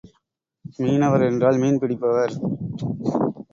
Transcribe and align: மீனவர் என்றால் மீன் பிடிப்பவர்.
மீனவர் 0.77 1.21
என்றால் 1.21 1.57
மீன் 1.57 1.79
பிடிப்பவர். 1.79 2.33